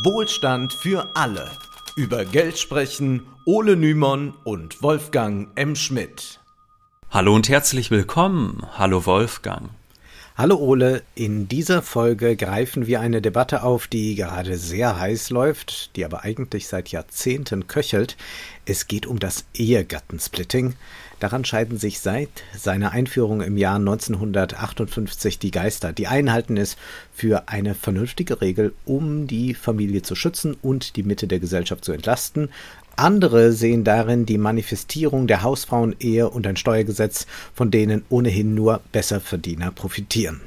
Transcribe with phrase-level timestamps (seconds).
[0.00, 1.50] Wohlstand für alle.
[1.96, 5.76] Über Geld sprechen Ole Nymon und Wolfgang M.
[5.76, 6.40] Schmidt.
[7.10, 8.66] Hallo und herzlich willkommen.
[8.78, 9.68] Hallo Wolfgang.
[10.34, 15.94] Hallo Ole, in dieser Folge greifen wir eine Debatte auf, die gerade sehr heiß läuft,
[15.94, 18.16] die aber eigentlich seit Jahrzehnten köchelt.
[18.64, 20.74] Es geht um das Ehegattensplitting.
[21.22, 25.92] Daran scheiden sich seit seiner Einführung im Jahr 1958 die Geister.
[25.92, 26.76] Die einen halten es
[27.14, 31.92] für eine vernünftige Regel, um die Familie zu schützen und die Mitte der Gesellschaft zu
[31.92, 32.48] entlasten.
[32.96, 39.70] Andere sehen darin die Manifestierung der Hausfrauenehe und ein Steuergesetz, von denen ohnehin nur Besserverdiener
[39.70, 40.40] profitieren.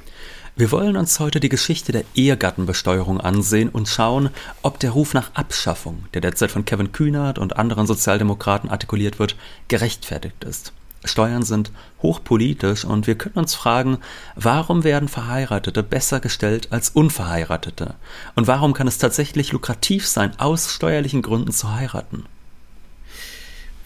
[0.58, 4.30] Wir wollen uns heute die Geschichte der Ehegattenbesteuerung ansehen und schauen,
[4.62, 9.36] ob der Ruf nach Abschaffung, der derzeit von Kevin Kühnert und anderen Sozialdemokraten artikuliert wird,
[9.68, 10.72] gerechtfertigt ist.
[11.04, 13.98] Steuern sind hochpolitisch und wir können uns fragen,
[14.34, 17.94] warum werden Verheiratete besser gestellt als Unverheiratete?
[18.34, 22.24] Und warum kann es tatsächlich lukrativ sein, aus steuerlichen Gründen zu heiraten?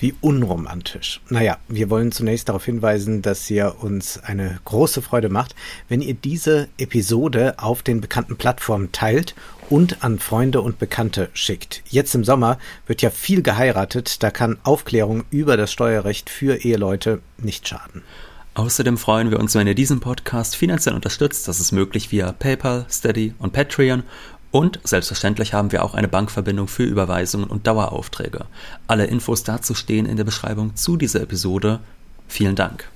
[0.01, 1.20] Wie unromantisch.
[1.29, 5.55] Naja, wir wollen zunächst darauf hinweisen, dass ihr uns eine große Freude macht,
[5.89, 9.34] wenn ihr diese Episode auf den bekannten Plattformen teilt
[9.69, 11.83] und an Freunde und Bekannte schickt.
[11.87, 17.21] Jetzt im Sommer wird ja viel geheiratet, da kann Aufklärung über das Steuerrecht für Eheleute
[17.37, 18.03] nicht schaden.
[18.55, 21.47] Außerdem freuen wir uns, wenn ihr diesen Podcast finanziell unterstützt.
[21.47, 24.03] Das ist möglich via PayPal, Steady und Patreon.
[24.51, 28.47] Und selbstverständlich haben wir auch eine Bankverbindung für Überweisungen und Daueraufträge.
[28.89, 31.81] Alle Infos dazu stehen in der Beschreibung zu dieser Episode.
[32.27, 32.89] Vielen Dank.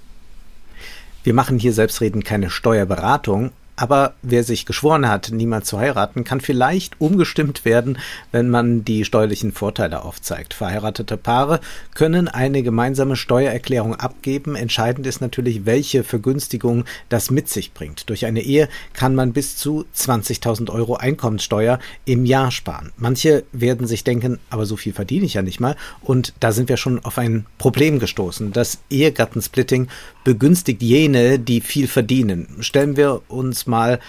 [1.22, 6.40] Wir machen hier selbstredend keine Steuerberatung, aber wer sich geschworen hat, niemand zu heiraten, kann
[6.40, 7.98] vielleicht umgestimmt werden,
[8.30, 10.54] wenn man die steuerlichen Vorteile aufzeigt.
[10.54, 11.60] Verheiratete Paare
[11.94, 14.54] können eine gemeinsame Steuererklärung abgeben.
[14.54, 18.08] Entscheidend ist natürlich, welche Vergünstigung das mit sich bringt.
[18.10, 22.92] Durch eine Ehe kann man bis zu 20.000 Euro Einkommenssteuer im Jahr sparen.
[22.96, 25.76] Manche werden sich denken, aber so viel verdiene ich ja nicht mal.
[26.00, 28.52] Und da sind wir schon auf ein Problem gestoßen.
[28.52, 29.88] Das Ehegattensplitting
[30.22, 32.48] begünstigt jene, die viel verdienen.
[32.60, 34.00] Stellen wir uns mal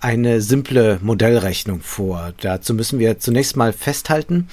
[0.00, 2.32] eine simple Modellrechnung vor.
[2.40, 4.48] Dazu müssen wir zunächst mal festhalten,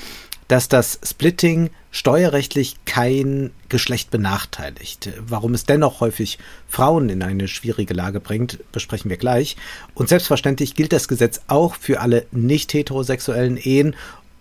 [0.48, 5.10] dass das Splitting steuerrechtlich kein Geschlecht benachteiligt.
[5.20, 6.38] Warum es dennoch häufig
[6.68, 9.58] Frauen in eine schwierige Lage bringt, besprechen wir gleich.
[9.94, 13.96] Und selbstverständlich gilt das Gesetz auch für alle nicht heterosexuellen Ehen.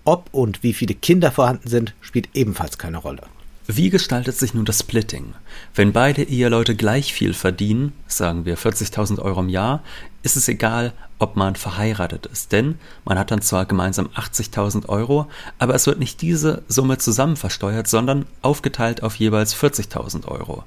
[0.05, 3.23] Ob und wie viele Kinder vorhanden sind, spielt ebenfalls keine Rolle.
[3.69, 5.35] Wie gestaltet sich nun das Splitting?
[5.75, 9.83] Wenn beide Eheleute gleich viel verdienen, sagen wir 40.000 Euro im Jahr,
[10.23, 15.27] ist es egal, ob man verheiratet ist, denn man hat dann zwar gemeinsam 80.000 Euro,
[15.59, 20.63] aber es wird nicht diese Summe zusammen versteuert, sondern aufgeteilt auf jeweils 40.000 Euro.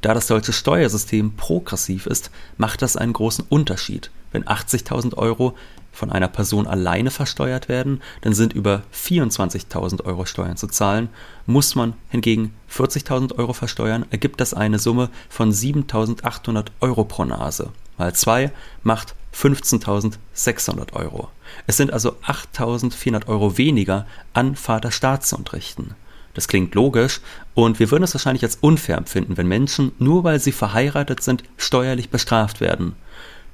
[0.00, 4.10] Da das deutsche Steuersystem progressiv ist, macht das einen großen Unterschied.
[4.30, 5.56] Wenn 80.000 Euro
[5.94, 11.08] von einer Person alleine versteuert werden, dann sind über 24.000 Euro Steuern zu zahlen.
[11.46, 17.70] Muss man hingegen 40.000 Euro versteuern, ergibt das eine Summe von 7.800 Euro pro Nase.
[17.96, 18.50] Mal 2
[18.82, 21.28] macht 15.600 Euro.
[21.66, 25.94] Es sind also 8.400 Euro weniger an Vaterstaat zu entrichten.
[26.34, 27.20] Das klingt logisch
[27.54, 31.44] und wir würden es wahrscheinlich als unfair empfinden, wenn Menschen, nur weil sie verheiratet sind,
[31.56, 32.96] steuerlich bestraft werden.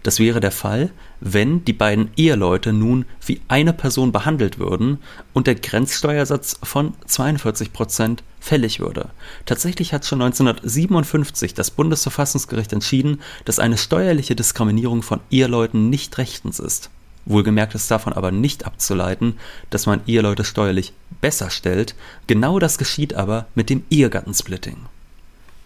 [0.02, 0.90] Das wäre der Fall,
[1.20, 4.98] wenn die beiden Eheleute nun wie eine Person behandelt würden
[5.34, 9.10] und der Grenzsteuersatz von 42 Prozent fällig würde.
[9.44, 16.58] Tatsächlich hat schon 1957 das Bundesverfassungsgericht entschieden, dass eine steuerliche Diskriminierung von Eheleuten nicht rechtens
[16.58, 16.88] ist.
[17.26, 19.34] Wohlgemerkt ist davon aber nicht abzuleiten,
[19.68, 21.94] dass man Eheleute steuerlich besser stellt.
[22.26, 24.78] Genau das geschieht aber mit dem Ehegattensplitting.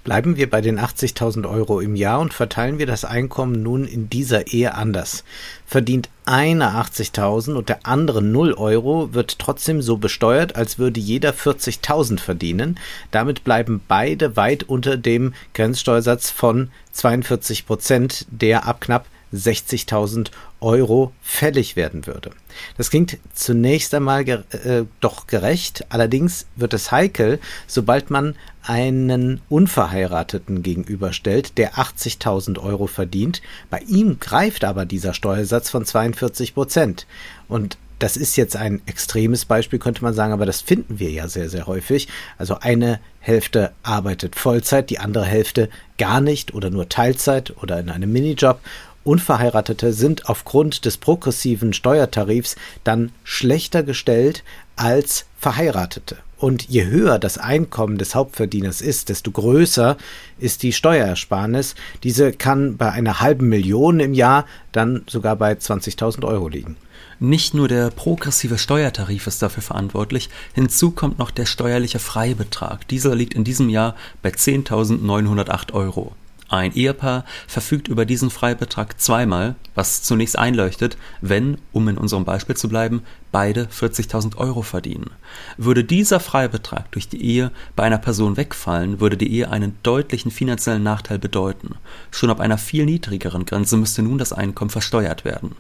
[0.05, 4.11] Bleiben wir bei den 80.000 Euro im Jahr und verteilen wir das Einkommen nun in
[4.11, 5.25] dieser Ehe anders.
[5.67, 11.33] Verdient einer 80.000 und der andere 0 Euro, wird trotzdem so besteuert, als würde jeder
[11.33, 12.79] 40.000 verdienen.
[13.13, 20.31] Damit bleiben beide weit unter dem Grenzsteuersatz von 42 Prozent, der ab knapp 60.000
[20.61, 22.31] Euro fällig werden würde.
[22.77, 29.41] Das klingt zunächst einmal ge äh, doch gerecht, allerdings wird es heikel, sobald man einen
[29.49, 33.43] Unverheirateten gegenüberstellt, der 80.000 Euro verdient.
[33.69, 37.07] Bei ihm greift aber dieser Steuersatz von 42 Prozent.
[37.49, 41.29] Und das ist jetzt ein extremes Beispiel, könnte man sagen, aber das finden wir ja
[41.29, 42.09] sehr, sehr häufig.
[42.39, 47.91] Also eine Hälfte arbeitet Vollzeit, die andere Hälfte gar nicht oder nur Teilzeit oder in
[47.91, 48.61] einem Minijob
[49.05, 54.43] Unverheiratete sind aufgrund des progressiven Steuertarifs dann schlechter gestellt
[54.77, 56.17] als Verheiratete.
[56.39, 59.97] Und je höher das Einkommen des Hauptverdieners ist, desto größer
[60.39, 61.75] ist die Steuerersparnis.
[62.03, 66.77] Diese kann bei einer halben Million im Jahr dann sogar bei 20.000 Euro liegen.
[67.21, 72.89] Nicht nur der progressive Steuertarif ist dafür verantwortlich, hinzu kommt noch der steuerliche Freibetrag.
[72.89, 76.13] Dieser liegt in diesem Jahr bei 10.908 Euro.
[76.55, 82.57] Ein Ehepaar verfügt über diesen Freibetrag zweimal, was zunächst einleuchtet, wenn, um in unserem Beispiel
[82.57, 83.03] zu bleiben,
[83.33, 85.11] beide 40.000 Euro verdienen.
[85.57, 90.31] Würde dieser Freibetrag durch die Ehe bei einer Person wegfallen, würde die Ehe einen deutlichen
[90.31, 91.75] finanziellen Nachteil bedeuten.
[92.13, 95.57] Schon ab einer viel niedrigeren Grenze müsste nun das Einkommen versteuert werden.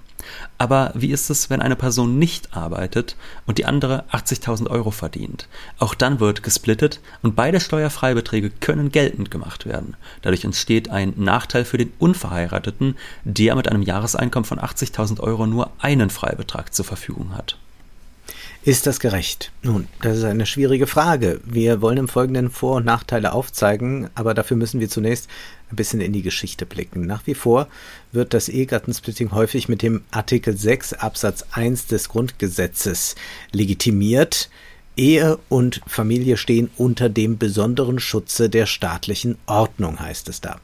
[0.58, 3.16] Aber wie ist es, wenn eine Person nicht arbeitet
[3.46, 5.48] und die andere 80.000 Euro verdient?
[5.78, 9.96] Auch dann wird gesplittet und beide Steuerfreibeträge können geltend gemacht werden.
[10.22, 15.70] Dadurch entsteht ein Nachteil für den Unverheirateten, der mit einem Jahreseinkommen von 80.000 Euro nur
[15.78, 17.56] einen Freibetrag zur Verfügung hat.
[18.66, 19.52] Ist das gerecht?
[19.62, 21.38] Nun, das ist eine schwierige Frage.
[21.44, 25.28] Wir wollen im Folgenden Vor- und Nachteile aufzeigen, aber dafür müssen wir zunächst
[25.74, 27.06] ein bisschen in die Geschichte blicken.
[27.06, 27.68] Nach wie vor
[28.12, 33.16] wird das Ehegattensplitting häufig mit dem Artikel 6 Absatz 1 des Grundgesetzes
[33.52, 34.48] legitimiert.
[34.96, 40.60] Ehe und Familie stehen unter dem besonderen Schutze der staatlichen Ordnung, heißt es da.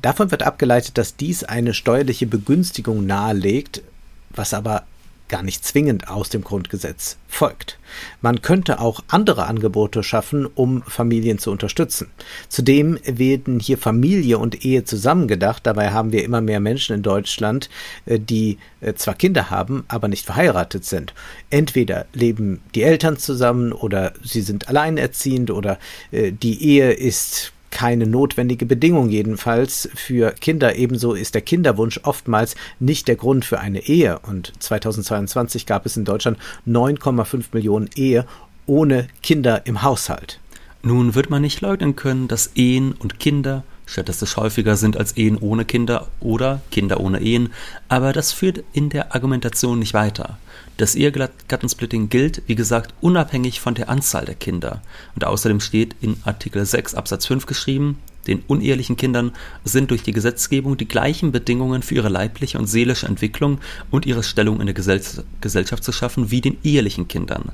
[0.00, 3.82] Davon wird abgeleitet, dass dies eine steuerliche Begünstigung nahelegt,
[4.30, 4.86] was aber
[5.30, 7.78] gar nicht zwingend aus dem Grundgesetz folgt.
[8.20, 12.08] Man könnte auch andere Angebote schaffen, um Familien zu unterstützen.
[12.48, 15.66] Zudem werden hier Familie und Ehe zusammengedacht.
[15.66, 17.70] Dabei haben wir immer mehr Menschen in Deutschland,
[18.04, 21.14] äh, die äh, zwar Kinder haben, aber nicht verheiratet sind.
[21.48, 25.78] Entweder leben die Eltern zusammen oder sie sind alleinerziehend oder
[26.10, 30.76] äh, die Ehe ist keine notwendige Bedingung jedenfalls für Kinder.
[30.76, 34.18] Ebenso ist der Kinderwunsch oftmals nicht der Grund für eine Ehe.
[34.20, 38.26] Und 2022 gab es in Deutschland 9,5 Millionen Ehe
[38.66, 40.40] ohne Kinder im Haushalt.
[40.82, 45.36] Nun wird man nicht leugnen können, dass Ehen und Kinder statistisch häufiger sind als Ehen
[45.36, 47.50] ohne Kinder oder Kinder ohne Ehen,
[47.88, 50.38] aber das führt in der Argumentation nicht weiter.
[50.76, 54.80] Das Ehegattensplitting gilt, wie gesagt, unabhängig von der Anzahl der Kinder.
[55.14, 59.32] Und außerdem steht in Artikel 6 Absatz 5 geschrieben, den unehelichen Kindern
[59.64, 63.58] sind durch die Gesetzgebung die gleichen Bedingungen für ihre leibliche und seelische Entwicklung
[63.90, 65.00] und ihre Stellung in der Gesell
[65.40, 67.52] Gesellschaft zu schaffen wie den ehelichen Kindern.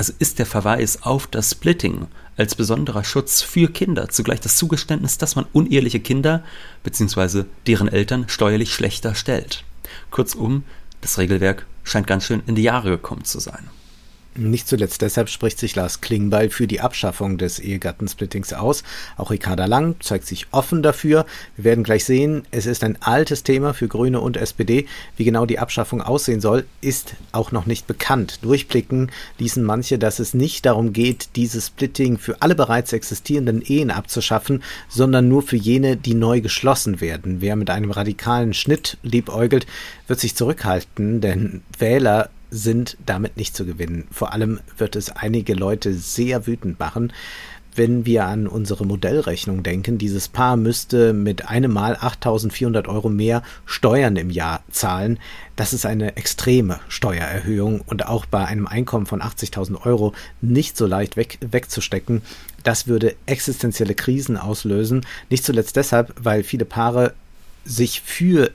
[0.00, 2.06] Also ist der Verweis auf das Splitting
[2.38, 6.42] als besonderer Schutz für Kinder zugleich das Zugeständnis, dass man uneheliche Kinder
[6.84, 7.44] bzw.
[7.66, 9.62] deren Eltern steuerlich schlechter stellt.
[10.10, 10.64] Kurzum,
[11.02, 13.68] das Regelwerk scheint ganz schön in die Jahre gekommen zu sein.
[14.36, 18.84] Nicht zuletzt deshalb spricht sich Lars Klingbeil für die Abschaffung des Ehegattensplittings aus.
[19.16, 21.26] Auch Ricarda Lang zeigt sich offen dafür.
[21.56, 24.86] Wir werden gleich sehen, es ist ein altes Thema für Grüne und SPD.
[25.16, 28.38] Wie genau die Abschaffung aussehen soll, ist auch noch nicht bekannt.
[28.42, 33.90] Durchblicken ließen manche, dass es nicht darum geht, dieses Splitting für alle bereits existierenden Ehen
[33.90, 37.40] abzuschaffen, sondern nur für jene, die neu geschlossen werden.
[37.40, 39.66] Wer mit einem radikalen Schnitt liebäugelt,
[40.06, 44.06] wird sich zurückhalten, denn Wähler sind damit nicht zu gewinnen.
[44.10, 47.12] Vor allem wird es einige Leute sehr wütend machen,
[47.76, 53.42] wenn wir an unsere Modellrechnung denken, dieses Paar müsste mit einem Mal 8400 Euro mehr
[53.64, 55.18] Steuern im Jahr zahlen.
[55.56, 60.86] Das ist eine extreme Steuererhöhung und auch bei einem Einkommen von 80.000 Euro nicht so
[60.86, 62.22] leicht weg, wegzustecken.
[62.64, 65.06] Das würde existenzielle Krisen auslösen.
[65.30, 67.14] Nicht zuletzt deshalb, weil viele Paare
[67.64, 68.50] sich für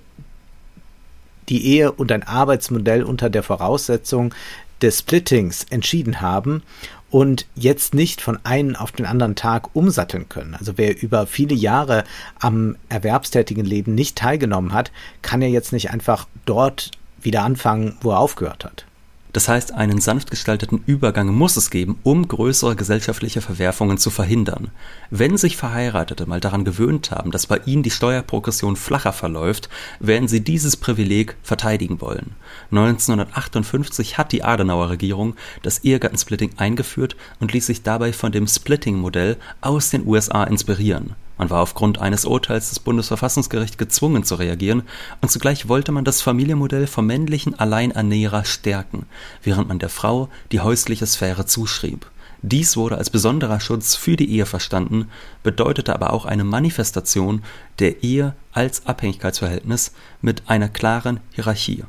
[1.49, 4.33] die Ehe und ein Arbeitsmodell unter der Voraussetzung
[4.81, 6.63] des Splittings entschieden haben
[7.09, 10.55] und jetzt nicht von einem auf den anderen Tag umsatteln können.
[10.55, 12.03] Also wer über viele Jahre
[12.39, 14.91] am erwerbstätigen Leben nicht teilgenommen hat,
[15.21, 16.91] kann ja jetzt nicht einfach dort
[17.21, 18.85] wieder anfangen, wo er aufgehört hat.
[19.35, 24.69] Das heißt, einen sanft gestalteten Übergang muss es geben, um größere gesellschaftliche Verwerfungen zu verhindern.
[25.09, 29.67] Wenn sich Verheiratete mal daran gewöhnt haben, dass bei ihnen die Steuerprogression flacher verläuft,
[29.99, 32.31] werden sie dieses Privileg verteidigen wollen.
[32.71, 39.35] 1958 hat die Adenauer Regierung das Ehegattensplitting eingeführt und ließ sich dabei von dem Splitting-Modell
[39.59, 41.13] aus den USA inspirieren.
[41.37, 44.83] Man war aufgrund eines Urteils des Bundesverfassungsgerichts gezwungen zu reagieren,
[45.21, 49.05] und zugleich wollte man das Familienmodell vom männlichen Alleinernährer stärken,
[49.43, 52.05] während man der Frau die häusliche Sphäre zuschrieb.
[52.41, 55.09] Dies wurde als besonderer Schutz für die Ehe verstanden,
[55.41, 57.43] bedeutete aber auch eine Manifestation
[57.79, 61.85] der Ehe als Abhängigkeitsverhältnis mit einer klaren Hierarchie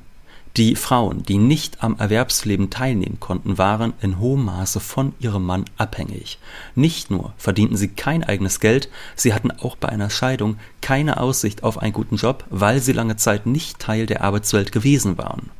[0.56, 5.66] die Frauen, die nicht am Erwerbsleben teilnehmen konnten, waren in hohem Maße von ihrem Mann
[5.76, 6.38] abhängig.
[6.74, 11.62] Nicht nur verdienten sie kein eigenes Geld, sie hatten auch bei einer Scheidung keine Aussicht
[11.62, 15.50] auf einen guten Job, weil sie lange Zeit nicht Teil der Arbeitswelt gewesen waren.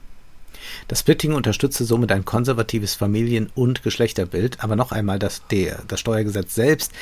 [0.88, 6.00] Das Splitting unterstütze somit ein konservatives Familien- und Geschlechterbild, aber noch einmal, das, der, das
[6.00, 6.92] Steuergesetz selbst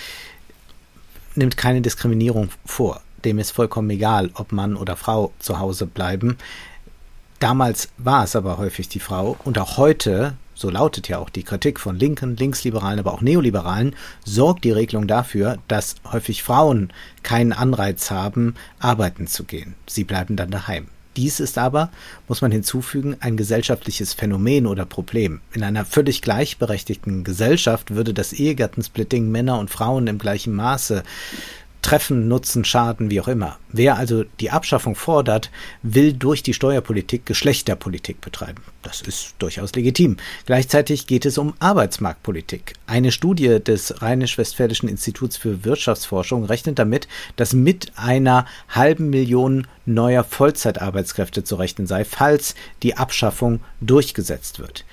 [1.37, 3.03] nimmt keine Diskriminierung vor.
[3.25, 6.37] Dem ist vollkommen egal, ob Mann oder Frau zu Hause bleiben.
[7.41, 11.43] Damals war es aber häufig die Frau und auch heute, so lautet ja auch die
[11.43, 17.53] Kritik von Linken, Linksliberalen, aber auch Neoliberalen, sorgt die Regelung dafür, dass häufig Frauen keinen
[17.53, 19.75] Anreiz haben, arbeiten zu gehen.
[19.87, 20.87] Sie bleiben dann daheim.
[21.17, 21.91] Dies ist aber,
[22.27, 25.41] muss man hinzufügen, ein gesellschaftliches Phänomen oder Problem.
[25.53, 31.05] In einer völlig gleichberechtigten Gesellschaft würde das Ehegattensplitting Männer und Frauen im gleichen Maße
[31.85, 33.59] treffen, nutzen, schaden, wie auch immer.
[33.71, 35.51] Wer also die Abschaffung fordert,
[35.83, 38.63] will durch die Steuerpolitik Geschlechterpolitik betreiben.
[38.83, 40.17] Das ist durchaus legitim.
[40.47, 42.73] Gleichzeitig geht es um Arbeitsmarktpolitik.
[42.87, 50.25] Eine Studie des Rheinisch-Westfälischen Instituts für Wirtschaftsforschung rechnet damit, dass mit einer halben Million neuer
[50.25, 54.87] Vollzeitarbeitskräfte zu rechnen sei, falls die Abschaffung durchgesetzt wird.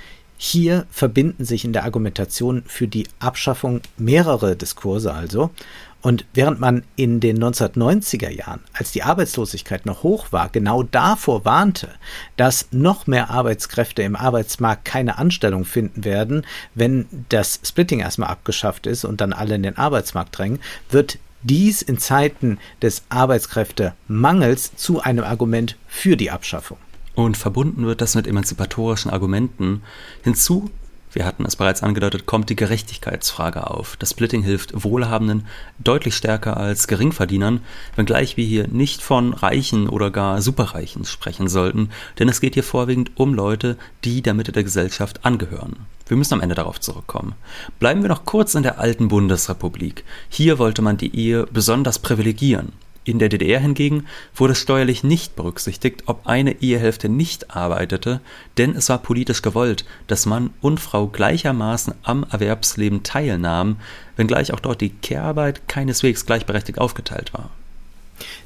[0.44, 5.52] Hier verbinden sich in der Argumentation für die Abschaffung mehrere Diskurse also.
[6.02, 11.46] Und während man in den 1990er Jahren, als die Arbeitslosigkeit noch hoch war, genau davor
[11.46, 11.90] warnte,
[12.38, 18.88] dass noch mehr Arbeitskräfte im Arbeitsmarkt keine Anstellung finden werden, wenn das Splitting erstmal abgeschafft
[18.88, 25.02] ist und dann alle in den Arbeitsmarkt drängen, wird dies in Zeiten des Arbeitskräftemangels zu
[25.02, 26.78] einem Argument für die Abschaffung.
[27.14, 29.84] Und verbunden wird das mit emanzipatorischen Argumenten.
[30.24, 30.72] Hinzu
[31.14, 33.98] wir hatten es bereits angedeutet, kommt die Gerechtigkeitsfrage auf.
[33.98, 35.46] Das Splitting hilft Wohlhabenden
[35.80, 37.62] deutlich stärker als Geringverdienern,
[37.96, 41.90] wenngleich wir hier nicht von Reichen oder gar Superreichen sprechen sollten,
[42.20, 45.76] denn es geht hier vorwiegend um Leute, die der Mitte der Gesellschaft angehören.
[46.08, 47.36] Wir müssen am Ende darauf zurückkommen.
[47.80, 50.04] Bleiben wir noch kurz in der alten Bundesrepublik.
[50.30, 52.74] Hier wollte man die Ehe besonders privilegieren.
[53.04, 54.06] In der DDR hingegen
[54.36, 58.22] wurde steuerlich nicht berücksichtigt, ob eine Ehehälfte nicht arbeitete,
[58.58, 63.78] denn es war politisch gewollt, dass Mann und Frau gleichermaßen am Erwerbsleben teilnahmen,
[64.18, 67.50] wenngleich auch dort die Kehrarbeit keineswegs gleichberechtigt aufgeteilt war.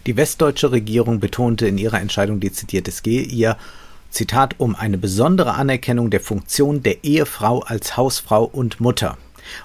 [0.05, 3.57] Die westdeutsche Regierung betonte in ihrer Entscheidung dezidiert, es gehe ihr
[4.09, 9.17] Zitat um eine besondere Anerkennung der Funktion der Ehefrau als Hausfrau und Mutter.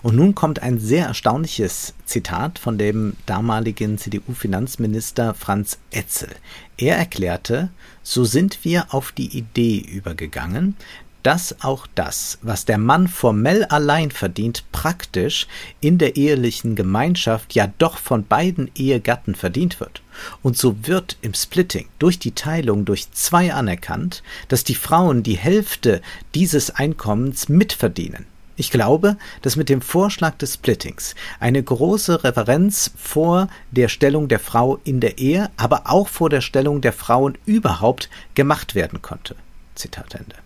[0.03, 6.31] Und nun kommt ein sehr erstaunliches Zitat von dem damaligen CDU-Finanzminister Franz Etzel.
[6.77, 7.71] Er erklärte,
[8.03, 10.77] so sind wir auf die Idee übergegangen,
[11.23, 15.47] dass auch das, was der Mann formell allein verdient, praktisch
[15.81, 20.03] in der ehelichen Gemeinschaft ja doch von beiden Ehegatten verdient wird.
[20.43, 25.37] Und so wird im Splitting durch die Teilung durch zwei anerkannt, dass die Frauen die
[25.37, 26.01] Hälfte
[26.35, 28.27] dieses Einkommens mitverdienen.
[28.61, 34.38] Ich glaube, dass mit dem Vorschlag des Splittings eine große Referenz vor der Stellung der
[34.38, 39.35] Frau in der Ehe, aber auch vor der Stellung der Frauen überhaupt gemacht werden konnte.
[39.76, 40.37] Zitat Ende.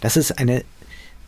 [0.00, 0.64] Das ist eine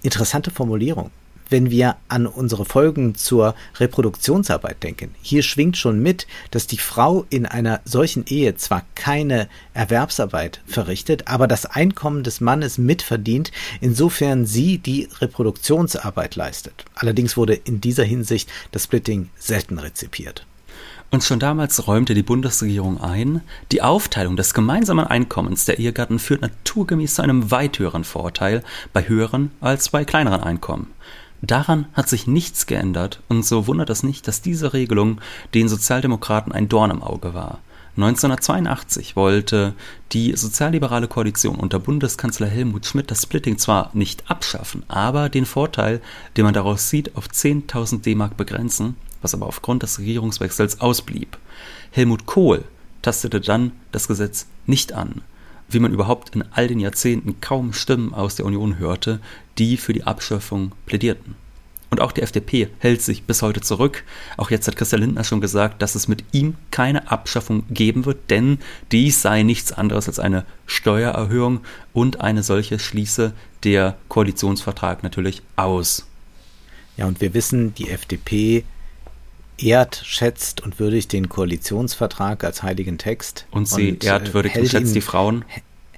[0.00, 1.10] interessante Formulierung
[1.52, 5.14] wenn wir an unsere Folgen zur Reproduktionsarbeit denken.
[5.22, 11.28] Hier schwingt schon mit, dass die Frau in einer solchen Ehe zwar keine Erwerbsarbeit verrichtet,
[11.28, 16.84] aber das Einkommen des Mannes mitverdient, insofern sie die Reproduktionsarbeit leistet.
[16.94, 20.46] Allerdings wurde in dieser Hinsicht das Splitting selten rezipiert.
[21.12, 26.40] Und schon damals räumte die Bundesregierung ein, die Aufteilung des gemeinsamen Einkommens der Ehegatten führt
[26.40, 30.86] naturgemäß zu einem weit höheren Vorteil bei höheren als bei kleineren Einkommen.
[31.42, 35.20] Daran hat sich nichts geändert und so wundert es nicht, dass diese Regelung
[35.54, 37.58] den Sozialdemokraten ein Dorn im Auge war.
[37.96, 39.74] 1982 wollte
[40.12, 46.00] die sozialliberale Koalition unter Bundeskanzler Helmut Schmidt das Splitting zwar nicht abschaffen, aber den Vorteil,
[46.36, 51.36] den man daraus sieht, auf 10.000 D-Mark begrenzen, was aber aufgrund des Regierungswechsels ausblieb.
[51.90, 52.64] Helmut Kohl
[53.02, 55.22] tastete dann das Gesetz nicht an
[55.72, 59.20] wie man überhaupt in all den Jahrzehnten kaum Stimmen aus der Union hörte,
[59.58, 61.34] die für die Abschaffung plädierten.
[61.92, 64.04] Und auch die FDP hält sich bis heute zurück.
[64.38, 68.30] Auch jetzt hat Christian Lindner schon gesagt, dass es mit ihm keine Abschaffung geben wird,
[68.30, 68.60] denn
[68.92, 71.60] dies sei nichts anderes als eine Steuererhöhung
[71.92, 76.06] und eine solche schließe der Koalitionsvertrag natürlich aus.
[76.96, 78.64] Ja, und wir wissen, die FDP
[79.62, 83.46] ehrt, schätzt und würdigt den Koalitionsvertrag als heiligen Text.
[83.50, 85.44] Und sie und, ehrt, äh, würdigt und schätzt ihn, die Frauen.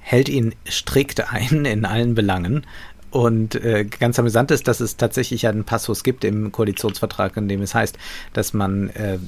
[0.00, 2.66] Hält ihn strikt ein in allen Belangen.
[3.14, 7.62] Und äh, ganz amüsant ist, dass es tatsächlich einen Passus gibt im Koalitionsvertrag, in dem
[7.62, 7.96] es heißt,
[8.32, 9.18] dass man äh,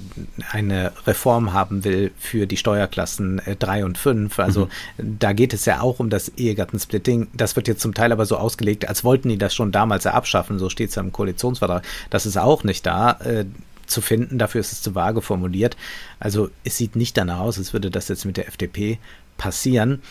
[0.51, 4.41] eine Reform haben will für die Steuerklassen äh, 3 und 5.
[4.41, 5.19] Also mhm.
[5.21, 7.29] da geht es ja auch um das Ehegattensplitting.
[7.33, 10.59] Das wird jetzt zum Teil aber so ausgelegt, als wollten die das schon damals abschaffen.
[10.59, 11.85] So steht es ja im Koalitionsvertrag.
[12.11, 13.13] Das ist auch nicht da.
[13.21, 13.45] Äh,
[13.87, 14.39] zu finden.
[14.39, 15.77] Dafür ist es zu vage formuliert.
[16.19, 18.99] Also es sieht nicht danach aus, als würde das jetzt mit der FDP
[19.37, 20.03] passieren.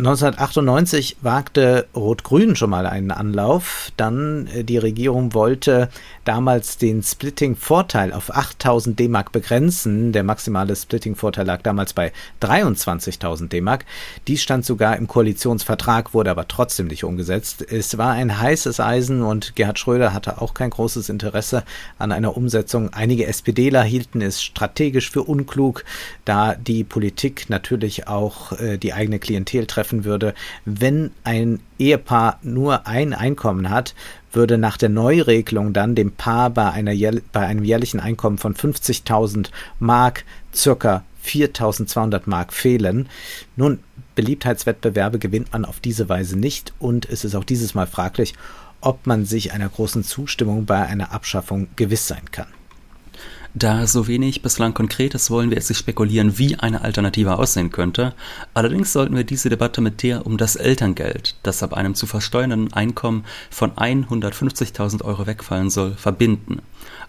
[0.00, 3.92] 1998 wagte Rot-Grün schon mal einen Anlauf.
[3.98, 5.90] Dann äh, die Regierung wollte
[6.24, 10.12] damals den Splitting-Vorteil auf 8000 D-Mark begrenzen.
[10.12, 13.84] Der maximale Splitting-Vorteil lag damals bei 23.000 D-Mark.
[14.26, 17.62] Dies stand sogar im Koalitionsvertrag, wurde aber trotzdem nicht umgesetzt.
[17.70, 21.62] Es war ein heißes Eisen und Gerhard Schröder hatte auch kein großes Interesse
[21.98, 22.90] an einer Umsetzung.
[22.94, 25.84] Einige SPDler hielten es strategisch für unklug,
[26.24, 32.38] da die Politik natürlich auch äh, die eigene Klientel treffen treffen würde, wenn ein Ehepaar
[32.42, 33.94] nur ein Einkommen hat,
[34.32, 36.92] würde nach der Neuregelung dann dem Paar bei, einer,
[37.32, 43.08] bei einem jährlichen Einkommen von 50.000 Mark circa 4.200 Mark fehlen.
[43.56, 43.80] Nun,
[44.14, 48.34] Beliebtheitswettbewerbe gewinnt man auf diese Weise nicht und es ist auch dieses Mal fraglich,
[48.80, 52.46] ob man sich einer großen Zustimmung bei einer Abschaffung gewiss sein kann.
[53.52, 57.72] Da so wenig bislang konkret ist, wollen wir jetzt nicht spekulieren, wie eine Alternative aussehen
[57.72, 58.14] könnte.
[58.54, 62.72] Allerdings sollten wir diese Debatte mit der um das Elterngeld, das ab einem zu versteuernden
[62.72, 66.62] Einkommen von 150.000 Euro wegfallen soll, verbinden.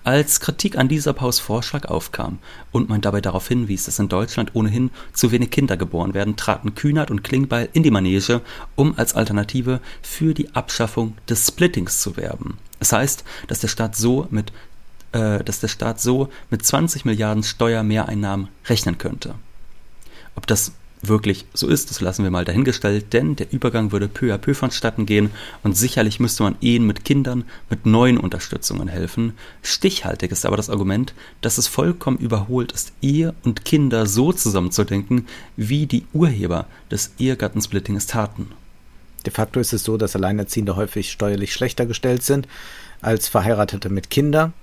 [0.04, 2.40] Als Kritik an dieser Paus Vorschlag aufkam
[2.72, 6.74] und man dabei darauf hinwies, dass in Deutschland ohnehin zu wenig Kinder geboren werden, traten
[6.74, 8.42] Kühnert und Klingbeil in die Manege,
[8.76, 12.58] um als Alternative für die Abschaffung des Splittings zu werben.
[12.80, 14.52] Das heißt, dass der Staat so mit
[15.12, 19.36] äh, dass der Staat so mit 20 Milliarden Steuermehreinnahmen rechnen könnte.
[20.36, 24.34] Ob das wirklich so ist, das lassen wir mal dahingestellt, denn der Übergang würde peu
[24.34, 25.32] à peu vonstatten gehen
[25.64, 29.34] und sicherlich müsste man Ehen mit Kindern mit neuen Unterstützungen helfen.
[29.64, 35.28] Stichhaltig ist aber das Argument, dass es vollkommen überholt ist, Ehe und Kinder so zusammenzudenken,
[35.58, 38.52] wie die Urheber des Ehegattensplittings taten.
[39.26, 42.48] De facto ist es so, dass Alleinerziehende häufig steuerlich schlechter gestellt sind
[43.02, 44.54] als Verheiratete mit Kindern.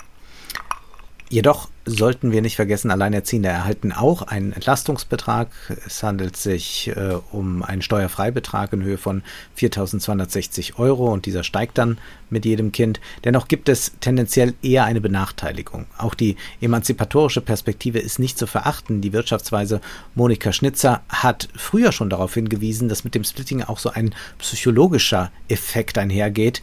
[1.30, 5.48] Jedoch sollten wir nicht vergessen, Alleinerziehende erhalten auch einen Entlastungsbetrag.
[5.86, 9.22] Es handelt sich äh, um einen Steuerfreibetrag in Höhe von
[9.58, 11.98] 4.260 Euro und dieser steigt dann
[12.30, 13.00] mit jedem Kind.
[13.24, 15.86] Dennoch gibt es tendenziell eher eine Benachteiligung.
[15.98, 19.02] Auch die emanzipatorische Perspektive ist nicht zu verachten.
[19.02, 19.82] Die Wirtschaftsweise
[20.14, 25.30] Monika Schnitzer hat früher schon darauf hingewiesen, dass mit dem Splitting auch so ein psychologischer
[25.48, 26.62] Effekt einhergeht.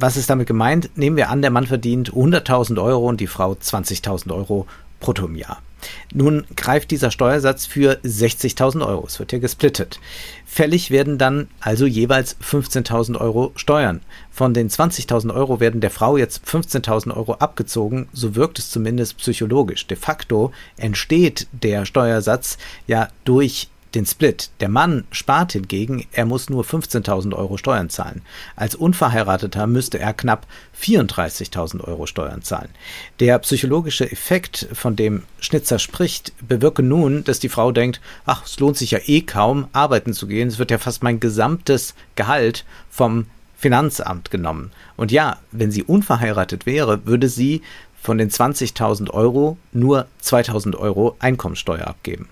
[0.00, 0.96] Was ist damit gemeint?
[0.96, 4.66] Nehmen wir an, der Mann verdient 100.000 Euro und die Frau 20.000 Euro
[5.00, 5.60] brutto im Jahr.
[6.12, 9.06] Nun greift dieser Steuersatz für 60.000 Euro.
[9.06, 9.98] Es wird ja gesplittet.
[10.46, 14.00] Fällig werden dann also jeweils 15.000 Euro Steuern.
[14.30, 18.08] Von den 20.000 Euro werden der Frau jetzt 15.000 Euro abgezogen.
[18.12, 19.86] So wirkt es zumindest psychologisch.
[19.86, 24.50] De facto entsteht der Steuersatz ja durch den Split.
[24.60, 28.22] Der Mann spart hingegen, er muss nur 15.000 Euro Steuern zahlen.
[28.56, 30.46] Als Unverheirateter müsste er knapp
[30.80, 32.70] 34.000 Euro Steuern zahlen.
[33.20, 38.58] Der psychologische Effekt, von dem Schnitzer spricht, bewirke nun, dass die Frau denkt, ach, es
[38.60, 42.64] lohnt sich ja eh kaum, arbeiten zu gehen, es wird ja fast mein gesamtes Gehalt
[42.90, 44.70] vom Finanzamt genommen.
[44.96, 47.62] Und ja, wenn sie unverheiratet wäre, würde sie
[48.00, 52.28] von den 20.000 Euro nur 2.000 Euro Einkommensteuer abgeben.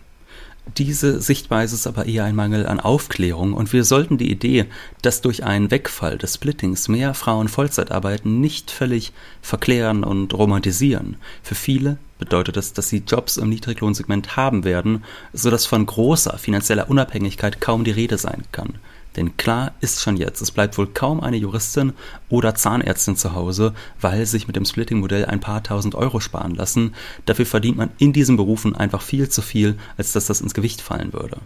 [0.75, 4.67] Diese Sichtweise ist aber eher ein Mangel an Aufklärung und wir sollten die Idee,
[5.01, 11.17] dass durch einen Wegfall des Splittings mehr Frauen Vollzeit arbeiten, nicht völlig verklären und romantisieren.
[11.43, 16.91] Für viele bedeutet das, dass sie Jobs im Niedriglohnsegment haben werden, sodass von großer finanzieller
[16.91, 18.75] Unabhängigkeit kaum die Rede sein kann.
[19.17, 21.95] Denn klar ist schon jetzt, es bleibt wohl kaum eine Juristin
[22.29, 26.95] oder Zahnärztin zu Hause, weil sich mit dem Splitting-Modell ein paar tausend Euro sparen lassen.
[27.25, 30.83] Dafür verdient man in diesen Berufen einfach viel zu viel, als dass das ins Gewicht
[30.83, 31.39] fallen würde.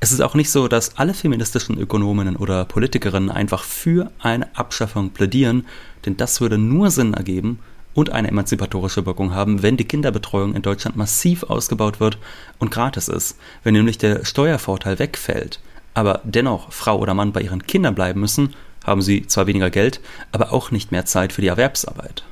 [0.00, 5.10] Es ist auch nicht so, dass alle feministischen Ökonominnen oder Politikerinnen einfach für eine Abschaffung
[5.10, 5.66] plädieren,
[6.06, 7.58] denn das würde nur Sinn ergeben
[7.94, 12.18] und eine emanzipatorische Wirkung haben, wenn die Kinderbetreuung in Deutschland massiv ausgebaut wird
[12.60, 13.38] und gratis ist.
[13.64, 15.60] Wenn nämlich der Steuervorteil wegfällt,
[15.98, 20.00] aber dennoch Frau oder Mann bei ihren Kindern bleiben müssen, haben sie zwar weniger Geld,
[20.30, 22.22] aber auch nicht mehr Zeit für die Erwerbsarbeit.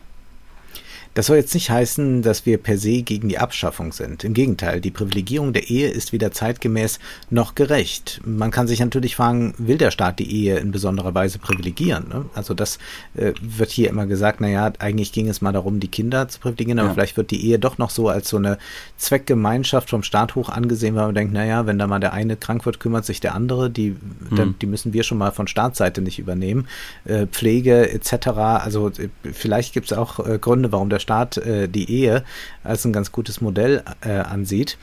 [1.16, 4.22] Das soll jetzt nicht heißen, dass wir per se gegen die Abschaffung sind.
[4.22, 6.98] Im Gegenteil, die Privilegierung der Ehe ist weder zeitgemäß
[7.30, 8.20] noch gerecht.
[8.26, 12.08] Man kann sich natürlich fragen, will der Staat die Ehe in besonderer Weise privilegieren?
[12.10, 12.26] Ne?
[12.34, 12.78] Also das
[13.14, 16.80] äh, wird hier immer gesagt, naja, eigentlich ging es mal darum, die Kinder zu privilegieren,
[16.80, 16.94] aber ja.
[16.94, 18.58] vielleicht wird die Ehe doch noch so als so eine
[18.98, 22.66] Zweckgemeinschaft vom Staat hoch angesehen, weil man denkt, naja, wenn da mal der eine krank
[22.66, 23.96] wird, kümmert sich der andere, die,
[24.28, 24.56] mhm.
[24.60, 26.68] die müssen wir schon mal von Staatsseite nicht übernehmen.
[27.06, 28.28] Äh, Pflege etc.
[28.36, 32.24] Also äh, vielleicht gibt es auch äh, Gründe, warum der Staat äh, die Ehe
[32.64, 34.76] als ein ganz gutes Modell äh, ansieht.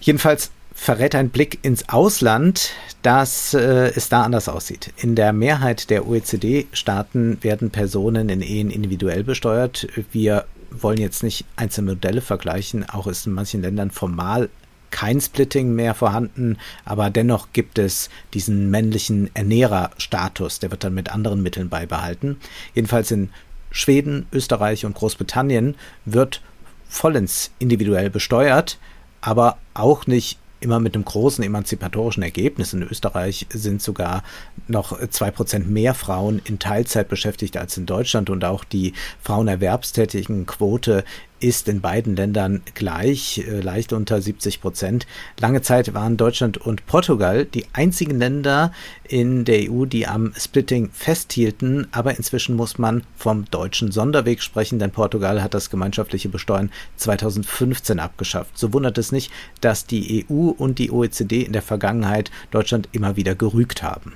[0.00, 4.92] Jedenfalls verrät ein Blick ins Ausland, dass äh, es da anders aussieht.
[4.98, 9.88] In der Mehrheit der OECD-Staaten werden Personen in Ehen individuell besteuert.
[10.12, 14.50] Wir wollen jetzt nicht einzelne Modelle vergleichen, auch ist in manchen Ländern formal
[14.90, 21.12] kein Splitting mehr vorhanden, aber dennoch gibt es diesen männlichen Ernährerstatus, der wird dann mit
[21.12, 22.38] anderen Mitteln beibehalten.
[22.74, 23.30] Jedenfalls in
[23.70, 26.42] Schweden, Österreich und Großbritannien wird
[26.88, 28.78] vollends individuell besteuert,
[29.20, 32.72] aber auch nicht immer mit einem großen emanzipatorischen Ergebnis.
[32.72, 34.22] In Österreich sind sogar
[34.66, 40.46] noch zwei Prozent mehr Frauen in Teilzeit beschäftigt als in Deutschland und auch die Frauenerwerbstätigen
[40.46, 41.04] Quote
[41.40, 45.06] ist in beiden Ländern gleich, äh, leicht unter 70 Prozent.
[45.38, 48.72] Lange Zeit waren Deutschland und Portugal die einzigen Länder
[49.04, 51.86] in der EU, die am Splitting festhielten.
[51.92, 57.98] Aber inzwischen muss man vom deutschen Sonderweg sprechen, denn Portugal hat das gemeinschaftliche Besteuern 2015
[57.98, 58.58] abgeschafft.
[58.58, 63.16] So wundert es nicht, dass die EU und die OECD in der Vergangenheit Deutschland immer
[63.16, 64.14] wieder gerügt haben.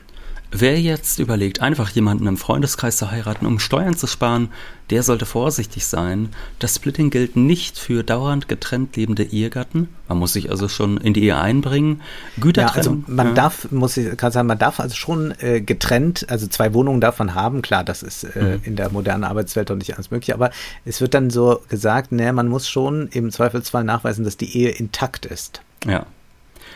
[0.55, 4.51] Wer jetzt überlegt, einfach jemanden im Freundeskreis zu heiraten, um Steuern zu sparen,
[4.91, 6.29] der sollte vorsichtig sein.
[6.59, 9.89] Das Splitting gilt nicht für dauernd getrennt lebende Ehegatten.
[10.09, 12.03] Man muss sich also schon in die Ehe einbringen.
[12.39, 12.99] Gütertrennung.
[12.99, 13.33] Ja, also man ja.
[13.33, 17.35] darf, muss ich gerade sagen, man darf also schon äh, getrennt, also zwei Wohnungen davon
[17.35, 17.63] haben.
[17.63, 18.61] Klar, das ist äh, mhm.
[18.65, 20.51] in der modernen Arbeitswelt doch nicht alles möglich, aber
[20.85, 24.69] es wird dann so gesagt, ne, man muss schon im Zweifelsfall nachweisen, dass die Ehe
[24.69, 25.63] intakt ist.
[25.87, 26.05] Ja.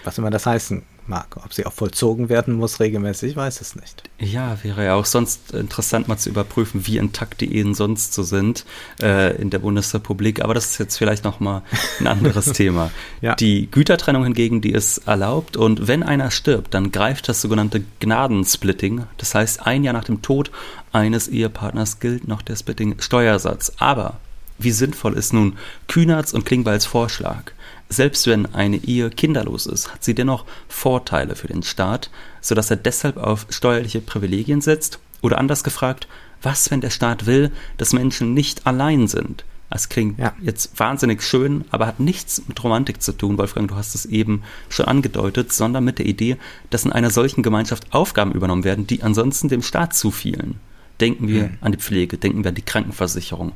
[0.02, 1.36] Was immer das heißen mag.
[1.44, 4.02] Ob sie auch vollzogen werden muss regelmäßig, weiß es nicht.
[4.18, 8.22] Ja, wäre ja auch sonst interessant mal zu überprüfen, wie intakt die Ehen sonst so
[8.22, 8.64] sind
[9.02, 10.42] äh, in der Bundesrepublik.
[10.42, 11.62] Aber das ist jetzt vielleicht nochmal
[12.00, 12.90] ein anderes Thema.
[13.20, 13.34] Ja.
[13.34, 15.56] Die Gütertrennung hingegen, die ist erlaubt.
[15.56, 19.04] Und wenn einer stirbt, dann greift das sogenannte Gnadensplitting.
[19.18, 20.50] Das heißt, ein Jahr nach dem Tod
[20.92, 23.72] eines Ehepartners gilt noch der Splitting-Steuersatz.
[23.78, 24.18] Aber
[24.58, 27.52] wie sinnvoll ist nun Kühnerts und Klingbeils Vorschlag?
[27.88, 32.76] Selbst wenn eine Ehe kinderlos ist, hat sie dennoch Vorteile für den Staat, sodass er
[32.76, 34.98] deshalb auf steuerliche Privilegien setzt?
[35.22, 36.08] Oder anders gefragt,
[36.42, 39.44] was, wenn der Staat will, dass Menschen nicht allein sind?
[39.70, 40.32] Das klingt ja.
[40.40, 44.42] jetzt wahnsinnig schön, aber hat nichts mit Romantik zu tun, Wolfgang, du hast es eben
[44.68, 46.36] schon angedeutet, sondern mit der Idee,
[46.70, 50.60] dass in einer solchen Gemeinschaft Aufgaben übernommen werden, die ansonsten dem Staat zufielen.
[51.00, 51.58] Denken wir mhm.
[51.60, 53.52] an die Pflege, denken wir an die Krankenversicherung.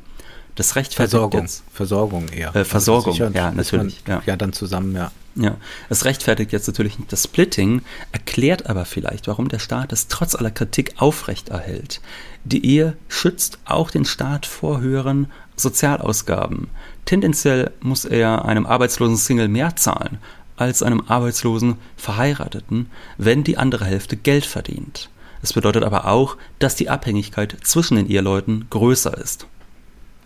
[0.61, 1.63] Das rechtfertigt Versorgung, jetzt.
[1.73, 2.55] Versorgung eher.
[2.55, 4.03] Äh, Versorgung, also ja, natürlich.
[4.05, 4.23] Man, ja.
[4.27, 5.11] ja, dann zusammen, ja.
[5.33, 5.57] Ja,
[5.89, 10.35] es rechtfertigt jetzt natürlich nicht das Splitting, erklärt aber vielleicht, warum der Staat es trotz
[10.35, 11.99] aller Kritik aufrechterhält.
[12.43, 16.67] Die Ehe schützt auch den Staat vor höheren Sozialausgaben.
[17.05, 20.19] Tendenziell muss er einem arbeitslosen Single mehr zahlen
[20.57, 25.09] als einem arbeitslosen Verheirateten, wenn die andere Hälfte Geld verdient.
[25.41, 29.47] Es bedeutet aber auch, dass die Abhängigkeit zwischen den Eheleuten größer ist.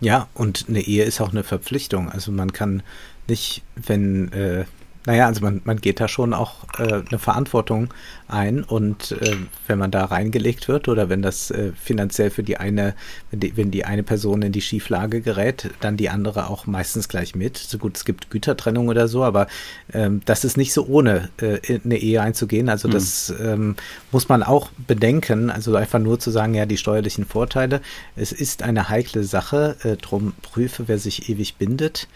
[0.00, 2.10] Ja, und eine Ehe ist auch eine Verpflichtung.
[2.10, 2.82] Also man kann
[3.28, 4.64] nicht, wenn äh,
[5.06, 7.94] naja, also man, man geht da schon auch äh, eine Verantwortung
[8.26, 9.36] ein und äh,
[9.68, 12.94] wenn man da reingelegt wird oder wenn das äh, finanziell für die eine,
[13.30, 17.08] wenn die, wenn die eine Person in die Schieflage gerät, dann die andere auch meistens
[17.08, 17.56] gleich mit.
[17.56, 19.46] So gut, es gibt Gütertrennung oder so, aber
[19.92, 22.68] ähm, das ist nicht so ohne äh, in eine Ehe einzugehen.
[22.68, 22.92] Also mhm.
[22.92, 23.76] das ähm,
[24.10, 25.50] muss man auch bedenken.
[25.50, 27.80] Also einfach nur zu sagen, ja, die steuerlichen Vorteile.
[28.16, 32.08] Es ist eine heikle Sache, äh, drum prüfe, wer sich ewig bindet.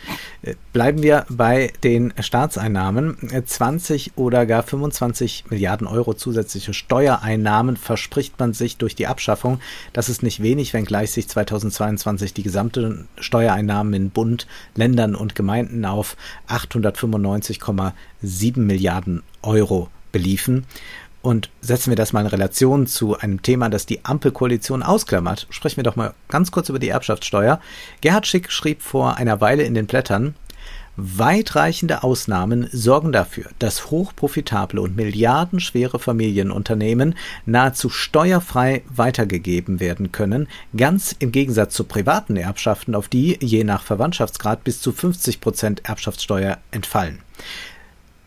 [0.43, 2.80] Äh, bleiben wir bei den Staatseinnahmen.
[2.81, 3.19] Einnahmen.
[3.45, 9.61] 20 oder gar 25 Milliarden Euro zusätzliche Steuereinnahmen verspricht man sich durch die Abschaffung.
[9.93, 15.85] Das ist nicht wenig, wenngleich sich 2022 die gesamten Steuereinnahmen in Bund, Ländern und Gemeinden
[15.85, 16.17] auf
[16.49, 20.65] 895,7 Milliarden Euro beliefen.
[21.23, 25.77] Und setzen wir das mal in Relation zu einem Thema, das die Ampelkoalition ausklammert, sprechen
[25.77, 27.61] wir doch mal ganz kurz über die Erbschaftssteuer.
[28.01, 30.35] Gerhard Schick schrieb vor einer Weile in den Blättern,
[31.03, 37.15] Weitreichende Ausnahmen sorgen dafür, dass hochprofitable und milliardenschwere Familienunternehmen
[37.47, 43.83] nahezu steuerfrei weitergegeben werden können, ganz im Gegensatz zu privaten Erbschaften, auf die je nach
[43.83, 47.21] Verwandtschaftsgrad bis zu 50 Prozent Erbschaftssteuer entfallen.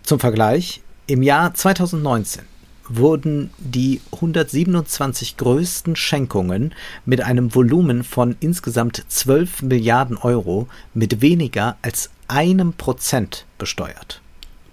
[0.02, 2.42] Zum Vergleich, im Jahr 2019
[2.90, 6.74] wurden die 127 größten Schenkungen
[7.06, 14.20] mit einem Volumen von insgesamt 12 Milliarden Euro mit weniger als einem Prozent besteuert.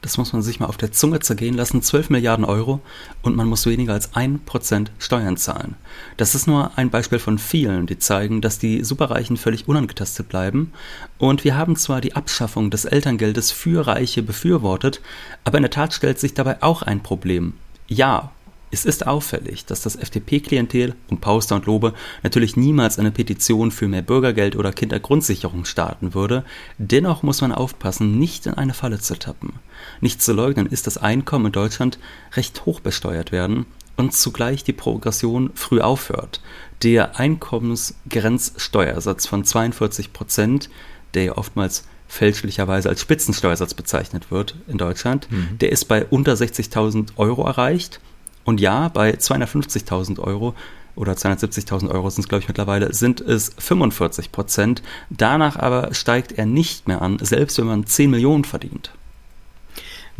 [0.00, 1.82] Das muss man sich mal auf der Zunge zergehen lassen.
[1.82, 2.80] 12 Milliarden Euro
[3.20, 5.74] und man muss weniger als ein Prozent Steuern zahlen.
[6.16, 10.72] Das ist nur ein Beispiel von vielen, die zeigen, dass die Superreichen völlig unangetastet bleiben.
[11.18, 15.02] Und wir haben zwar die Abschaffung des Elterngeldes für Reiche befürwortet,
[15.44, 17.52] aber in der Tat stellt sich dabei auch ein Problem.
[17.86, 18.32] Ja,
[18.70, 23.88] es ist auffällig, dass das FDP-Klientel um Pauster und Lobe natürlich niemals eine Petition für
[23.88, 26.44] mehr Bürgergeld oder Kindergrundsicherung starten würde.
[26.78, 29.54] Dennoch muss man aufpassen, nicht in eine Falle zu tappen.
[30.00, 31.98] Nicht zu leugnen ist, dass Einkommen in Deutschland
[32.34, 36.40] recht hoch besteuert werden und zugleich die Progression früh aufhört.
[36.82, 40.70] Der Einkommensgrenzsteuersatz von 42 Prozent,
[41.14, 45.58] der ja oftmals fälschlicherweise als Spitzensteuersatz bezeichnet wird in Deutschland, mhm.
[45.58, 48.00] der ist bei unter 60.000 Euro erreicht.
[48.44, 50.54] Und ja, bei 250.000 Euro
[50.96, 54.82] oder 270.000 Euro sind es, glaube ich, mittlerweile, sind es 45 Prozent.
[55.08, 58.90] Danach aber steigt er nicht mehr an, selbst wenn man 10 Millionen verdient.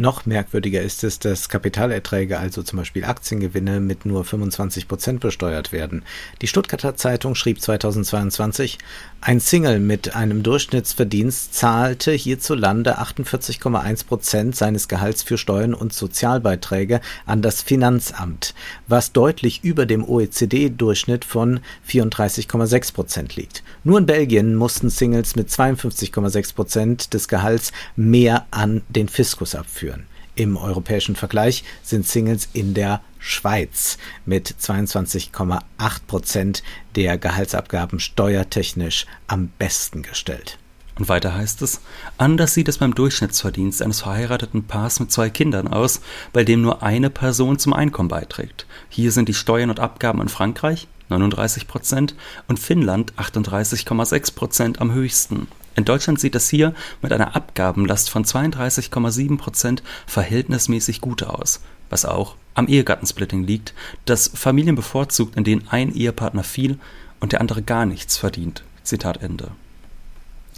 [0.01, 5.73] Noch merkwürdiger ist es, dass Kapitalerträge, also zum Beispiel Aktiengewinne, mit nur 25 Prozent besteuert
[5.73, 6.05] werden.
[6.41, 8.79] Die Stuttgarter Zeitung schrieb 2022,
[9.21, 17.03] ein Single mit einem Durchschnittsverdienst zahlte hierzulande 48,1 Prozent seines Gehalts für Steuern und Sozialbeiträge
[17.27, 18.55] an das Finanzamt,
[18.89, 23.63] was deutlich über dem OECD-Durchschnitt von 34,6 Prozent liegt.
[23.85, 29.90] Nur in Belgien mussten Singles mit 52,6 Prozent des Gehalts mehr an den Fiskus abführen.
[30.35, 35.63] Im europäischen Vergleich sind Singles in der Schweiz mit 22,8
[36.07, 36.63] Prozent
[36.97, 40.59] der Gehaltsabgaben steuertechnisch am besten gestellt.
[40.97, 41.81] Und weiter heißt es,
[42.19, 46.01] anders sieht es beim Durchschnittsverdienst eines verheirateten Paars mit zwei Kindern aus,
[46.33, 48.67] bei dem nur eine Person zum Einkommen beiträgt.
[48.91, 52.15] Hier sind die Steuern und Abgaben in Frankreich 39 Prozent
[52.49, 55.49] und Finnland 38,6 Prozent am höchsten.
[55.81, 62.05] In Deutschland sieht es hier mit einer Abgabenlast von 32,7 Prozent verhältnismäßig gut aus, was
[62.05, 63.73] auch am Ehegattensplitting liegt,
[64.05, 66.79] das Familien bevorzugt, in denen ein Ehepartner viel
[67.19, 68.63] und der andere gar nichts verdient.
[68.83, 69.53] Zitat Ende.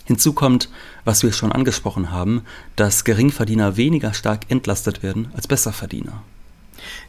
[0.06, 0.68] Hinzu kommt,
[1.04, 2.42] was wir schon angesprochen haben,
[2.74, 6.24] dass Geringverdiener weniger stark entlastet werden als Besserverdiener.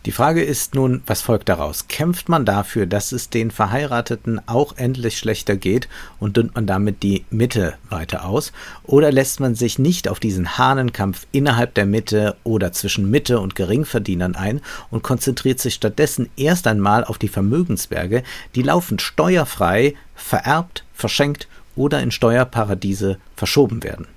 [0.06, 1.88] Die Frage ist nun, was folgt daraus?
[1.88, 5.88] Kämpft man dafür, dass es den Verheirateten auch endlich schlechter geht
[6.20, 8.52] und dünnt man damit die Mitte weiter aus?
[8.84, 13.56] Oder lässt man sich nicht auf diesen Hahnenkampf innerhalb der Mitte oder zwischen Mitte und
[13.56, 18.24] Geringverdienern ein und konzentriert sich stattdessen erst einmal auf die Vermögensberge,
[18.56, 24.08] die laufend steuerfrei vererbt, verschenkt oder in Steuerparadiese verschoben werden?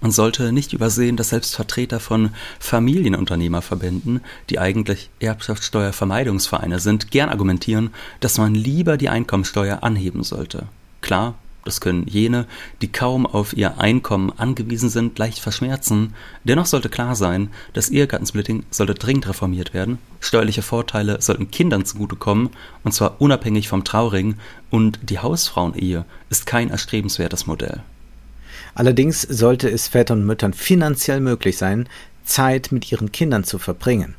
[0.00, 2.30] Man sollte nicht übersehen, dass selbst Vertreter von
[2.60, 10.66] Familienunternehmerverbänden, die eigentlich Erbschaftssteuervermeidungsvereine sind, gern argumentieren, dass man lieber die Einkommensteuer anheben sollte.
[11.00, 11.34] Klar,
[11.66, 12.46] das können jene,
[12.80, 16.14] die kaum auf ihr Einkommen angewiesen sind, leicht verschmerzen.
[16.44, 19.98] Dennoch sollte klar sein, das Ehegattensplitting sollte dringend reformiert werden.
[20.20, 22.50] Steuerliche Vorteile sollten Kindern zugutekommen,
[22.84, 24.36] und zwar unabhängig vom Trauring,
[24.70, 27.82] und die Hausfrauenehe ist kein erstrebenswertes Modell.
[28.76, 31.88] Allerdings sollte es Vätern und Müttern finanziell möglich sein,
[32.26, 34.14] Zeit mit ihren Kindern zu verbringen.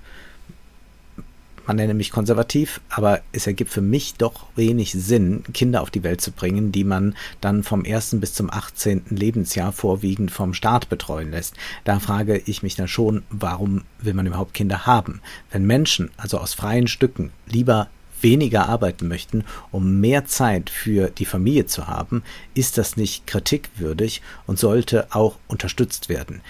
[1.68, 6.02] Man nenne mich konservativ, aber es ergibt für mich doch wenig Sinn, Kinder auf die
[6.02, 9.04] Welt zu bringen, die man dann vom ersten bis zum 18.
[9.10, 11.56] Lebensjahr vorwiegend vom Staat betreuen lässt.
[11.84, 15.22] Da frage ich mich dann schon, warum will man überhaupt Kinder haben?
[15.52, 17.90] Wenn Menschen also aus freien Stücken lieber
[18.22, 24.22] weniger arbeiten möchten, um mehr Zeit für die Familie zu haben, ist das nicht kritikwürdig
[24.46, 26.42] und sollte auch unterstützt werden.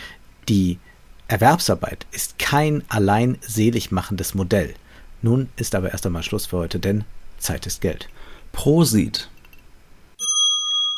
[0.49, 0.79] Die
[1.27, 4.73] Erwerbsarbeit ist kein allein selig machendes Modell.
[5.21, 7.03] Nun ist aber erst einmal Schluss für heute, denn
[7.37, 8.07] Zeit ist Geld.
[8.51, 9.29] Prosit.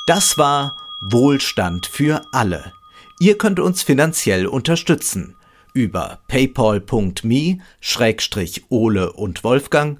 [0.06, 2.74] Das war Wohlstand für alle.
[3.20, 5.36] Ihr könnt uns finanziell unterstützen
[5.74, 7.62] über paypal.me-ole
[9.14, 10.00] und Wolfgang